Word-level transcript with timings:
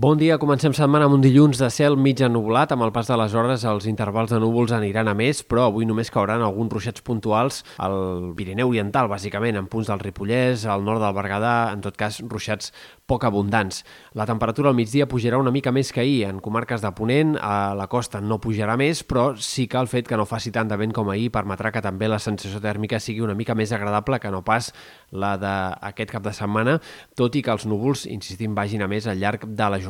Bon 0.00 0.16
dia, 0.16 0.38
comencem 0.40 0.72
setmana 0.72 1.04
amb 1.04 1.18
un 1.18 1.20
dilluns 1.20 1.58
de 1.60 1.66
cel 1.68 1.92
mig 2.00 2.22
ennublat. 2.24 2.70
Amb 2.72 2.86
el 2.86 2.92
pas 2.94 3.04
de 3.10 3.16
les 3.20 3.34
hores 3.36 3.66
els 3.68 3.84
intervals 3.84 4.30
de 4.32 4.38
núvols 4.40 4.72
aniran 4.72 5.10
a 5.10 5.12
més, 5.12 5.42
però 5.44 5.66
avui 5.66 5.84
només 5.84 6.08
cauran 6.08 6.40
alguns 6.40 6.72
ruixats 6.72 7.04
puntuals 7.04 7.58
al 7.76 8.30
Pirineu 8.38 8.72
Oriental, 8.72 9.10
bàsicament, 9.12 9.58
en 9.60 9.68
punts 9.68 9.90
del 9.92 10.00
Ripollès, 10.00 10.64
al 10.64 10.86
nord 10.88 11.04
del 11.04 11.12
Berguedà, 11.18 11.52
en 11.74 11.84
tot 11.84 12.00
cas 12.00 12.22
ruixats 12.24 12.72
poc 13.10 13.26
abundants. 13.28 13.82
La 14.16 14.24
temperatura 14.24 14.70
al 14.72 14.78
migdia 14.78 15.04
pujarà 15.10 15.36
una 15.36 15.52
mica 15.52 15.68
més 15.68 15.92
que 15.92 16.00
ahir. 16.00 16.24
En 16.30 16.40
comarques 16.40 16.80
de 16.80 16.94
Ponent, 16.96 17.36
a 17.36 17.74
la 17.76 17.90
costa 17.92 18.22
no 18.24 18.40
pujarà 18.40 18.78
més, 18.80 19.04
però 19.04 19.34
sí 19.36 19.66
que 19.68 19.82
el 19.84 19.92
fet 19.92 20.08
que 20.08 20.16
no 20.16 20.24
faci 20.24 20.48
tant 20.54 20.72
de 20.72 20.80
vent 20.80 20.96
com 20.96 21.12
ahir 21.12 21.28
permetrà 21.34 21.74
que 21.76 21.84
també 21.84 22.08
la 22.08 22.22
sensació 22.24 22.62
tèrmica 22.64 23.02
sigui 23.04 23.20
una 23.20 23.36
mica 23.36 23.52
més 23.58 23.76
agradable 23.76 24.16
que 24.16 24.32
no 24.32 24.40
pas 24.48 24.72
la 25.12 25.36
d'aquest 25.36 26.16
cap 26.16 26.24
de 26.24 26.32
setmana, 26.32 26.80
tot 27.20 27.36
i 27.36 27.44
que 27.44 27.52
els 27.52 27.68
núvols, 27.68 28.08
insistim, 28.08 28.56
vagin 28.56 28.80
a 28.80 28.88
més 28.88 29.04
al 29.04 29.20
llarg 29.20 29.44
de 29.44 29.68
la 29.68 29.76
jornada. 29.76 29.89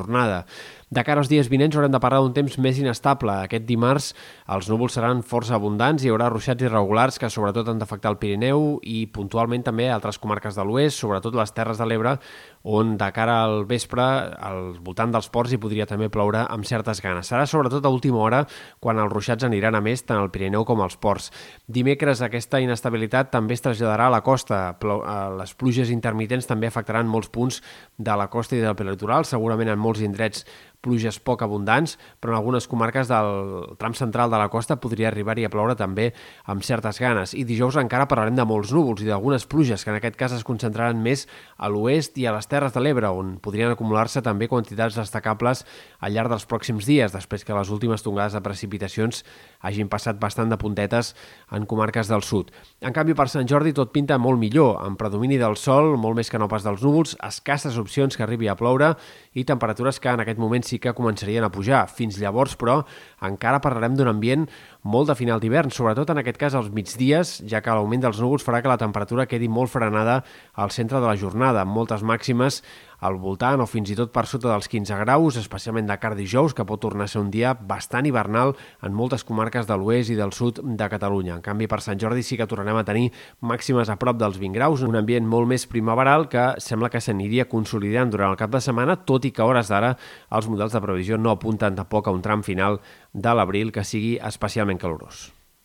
De 0.90 1.04
cara 1.06 1.22
als 1.22 1.28
dies 1.30 1.46
vinents 1.46 1.76
haurem 1.76 1.92
de 1.92 2.00
parlar 2.02 2.18
d'un 2.24 2.32
temps 2.34 2.56
més 2.58 2.78
inestable. 2.82 3.30
Aquest 3.44 3.66
dimarts 3.68 4.08
els 4.50 4.70
núvols 4.70 4.96
seran 4.98 5.20
força 5.22 5.54
abundants, 5.54 6.02
hi 6.02 6.10
haurà 6.10 6.26
ruixats 6.32 6.66
irregulars 6.66 7.20
que 7.20 7.30
sobretot 7.30 7.68
han 7.70 7.78
d'afectar 7.78 8.10
el 8.10 8.18
Pirineu 8.18 8.80
i 8.82 9.04
puntualment 9.06 9.62
també 9.66 9.86
altres 9.90 10.18
comarques 10.18 10.58
de 10.58 10.64
l'oest, 10.66 10.98
sobretot 10.98 11.38
les 11.38 11.54
Terres 11.54 11.78
de 11.78 11.86
l'Ebre, 11.86 12.16
on 12.62 12.96
de 13.00 13.08
cara 13.12 13.42
al 13.44 13.64
vespre, 13.64 14.02
al 14.02 14.74
voltant 14.84 15.12
dels 15.14 15.30
ports, 15.32 15.52
hi 15.52 15.60
podria 15.60 15.86
també 15.88 16.10
ploure 16.12 16.42
amb 16.44 16.66
certes 16.68 17.00
ganes. 17.00 17.30
Serà 17.30 17.46
sobretot 17.48 17.84
a 17.84 17.92
última 17.92 18.20
hora 18.20 18.42
quan 18.80 19.00
els 19.00 19.12
ruixats 19.12 19.46
aniran 19.48 19.78
a 19.78 19.80
més 19.80 20.04
tant 20.04 20.20
al 20.20 20.30
Pirineu 20.30 20.66
com 20.68 20.82
als 20.84 20.98
ports. 21.00 21.30
Dimecres 21.66 22.20
aquesta 22.22 22.60
inestabilitat 22.60 23.30
també 23.32 23.56
es 23.56 23.64
traslladarà 23.64 24.10
a 24.10 24.14
la 24.16 24.22
costa. 24.26 24.60
Eh, 24.76 25.20
les 25.40 25.54
pluges 25.54 25.90
intermitents 25.90 26.48
també 26.50 26.68
afectaran 26.68 27.08
molts 27.08 27.32
punts 27.32 27.62
de 27.96 28.16
la 28.16 28.28
costa 28.28 28.56
i 28.56 28.60
del 28.64 28.76
prelitoral, 28.76 29.24
segurament 29.24 29.72
en 29.72 29.80
molts 29.80 30.04
indrets 30.04 30.44
pluges 30.80 31.18
poc 31.20 31.42
abundants, 31.44 31.96
però 32.20 32.34
en 32.34 32.38
algunes 32.38 32.66
comarques 32.68 33.08
del 33.10 33.74
tram 33.80 33.94
central 33.94 34.30
de 34.32 34.38
la 34.40 34.48
costa 34.52 34.78
podria 34.80 35.08
arribar-hi 35.10 35.44
a 35.46 35.52
ploure 35.52 35.76
també 35.76 36.10
amb 36.48 36.64
certes 36.64 37.00
ganes. 37.00 37.34
I 37.36 37.44
dijous 37.44 37.76
encara 37.80 38.08
parlarem 38.08 38.36
de 38.38 38.46
molts 38.48 38.72
núvols 38.74 39.04
i 39.04 39.08
d'algunes 39.08 39.46
pluges, 39.50 39.84
que 39.84 39.92
en 39.92 39.98
aquest 40.00 40.16
cas 40.20 40.34
es 40.36 40.44
concentraran 40.46 41.02
més 41.02 41.26
a 41.56 41.68
l'oest 41.68 42.18
i 42.18 42.26
a 42.26 42.34
les 42.36 42.48
Terres 42.50 42.72
de 42.74 42.82
l'Ebre, 42.82 43.10
on 43.12 43.36
podrien 43.42 43.72
acumular-se 43.72 44.22
també 44.24 44.48
quantitats 44.48 44.96
destacables 44.96 45.64
al 46.00 46.14
llarg 46.16 46.32
dels 46.32 46.48
pròxims 46.48 46.88
dies, 46.88 47.12
després 47.12 47.44
que 47.44 47.56
les 47.56 47.70
últimes 47.70 48.02
tongades 48.02 48.36
de 48.36 48.42
precipitacions 48.44 49.24
hagin 49.60 49.90
passat 49.92 50.18
bastant 50.20 50.48
de 50.50 50.58
puntetes 50.60 51.14
en 51.52 51.66
comarques 51.68 52.08
del 52.08 52.24
sud. 52.24 52.50
En 52.80 52.96
canvi, 52.96 53.14
per 53.14 53.28
Sant 53.28 53.48
Jordi 53.48 53.74
tot 53.76 53.92
pinta 53.92 54.18
molt 54.18 54.40
millor, 54.40 54.78
amb 54.80 54.98
predomini 55.00 55.38
del 55.40 55.58
sol, 55.60 55.96
molt 56.00 56.16
més 56.16 56.30
que 56.32 56.40
no 56.40 56.48
pas 56.48 56.64
dels 56.64 56.82
núvols, 56.84 57.16
escasses 57.26 57.76
opcions 57.80 58.16
que 58.16 58.24
arribi 58.24 58.48
a 58.48 58.56
ploure 58.56 58.94
i 59.36 59.44
temperatures 59.44 60.00
que 60.00 60.10
en 60.14 60.24
aquest 60.24 60.40
moment 60.40 60.64
sí 60.70 60.78
que 60.82 60.94
començarien 60.96 61.44
a 61.44 61.50
pujar. 61.52 61.84
Fins 61.90 62.18
llavors, 62.22 62.56
però, 62.60 62.80
encara 63.26 63.60
parlarem 63.62 63.96
d'un 63.98 64.10
ambient 64.12 64.46
molt 64.82 65.10
de 65.10 65.16
final 65.18 65.42
d'hivern, 65.42 65.72
sobretot 65.74 66.10
en 66.14 66.22
aquest 66.22 66.38
cas 66.40 66.56
als 66.56 66.70
migdies, 66.72 67.40
ja 67.50 67.60
que 67.60 67.74
l'augment 67.74 68.06
dels 68.06 68.20
núvols 68.22 68.46
farà 68.46 68.62
que 68.62 68.72
la 68.72 68.80
temperatura 68.80 69.28
quedi 69.28 69.50
molt 69.50 69.72
frenada 69.72 70.22
al 70.54 70.72
centre 70.72 71.02
de 71.02 71.08
la 71.10 71.18
jornada, 71.20 71.66
amb 71.66 71.76
moltes 71.76 72.06
màximes 72.06 72.62
al 73.00 73.16
voltant 73.20 73.60
o 73.64 73.66
fins 73.68 73.90
i 73.90 73.96
tot 73.98 74.12
per 74.14 74.26
sota 74.28 74.50
dels 74.50 74.68
15 74.70 74.98
graus, 75.02 75.38
especialment 75.40 75.88
de 75.88 75.96
car 76.00 76.12
dijous, 76.18 76.54
que 76.54 76.66
pot 76.68 76.80
tornar 76.80 77.08
a 77.08 77.12
ser 77.12 77.22
un 77.22 77.30
dia 77.32 77.54
bastant 77.54 78.06
hivernal 78.06 78.54
en 78.84 78.94
moltes 78.96 79.24
comarques 79.24 79.66
de 79.68 79.78
l'oest 79.80 80.12
i 80.12 80.18
del 80.18 80.34
sud 80.36 80.60
de 80.62 80.90
Catalunya. 80.92 81.38
En 81.38 81.44
canvi, 81.44 81.68
per 81.70 81.80
Sant 81.84 82.00
Jordi 82.00 82.24
sí 82.26 82.38
que 82.38 82.48
tornarem 82.50 82.80
a 82.80 82.86
tenir 82.86 83.10
màximes 83.40 83.90
a 83.90 83.98
prop 84.00 84.20
dels 84.20 84.38
20 84.40 84.56
graus, 84.58 84.84
un 84.86 85.00
ambient 85.00 85.26
molt 85.26 85.48
més 85.50 85.66
primaveral 85.70 86.28
que 86.28 86.46
sembla 86.60 86.92
que 86.92 87.00
s'aniria 87.00 87.48
consolidant 87.48 88.12
durant 88.12 88.34
el 88.34 88.40
cap 88.40 88.52
de 88.52 88.62
setmana, 88.62 89.00
tot 89.08 89.24
i 89.24 89.34
que 89.34 89.42
a 89.42 89.48
hores 89.48 89.72
d'ara 89.72 89.96
els 90.30 90.48
models 90.52 90.76
de 90.76 90.84
previsió 90.84 91.18
no 91.18 91.34
apunten 91.34 91.76
tampoc 91.78 92.08
a 92.08 92.14
un 92.14 92.22
tram 92.22 92.44
final 92.46 92.80
de 93.12 93.34
l'abril 93.34 93.72
que 93.72 93.84
sigui 93.84 94.18
especialment 94.20 94.78
calorós. 94.80 95.39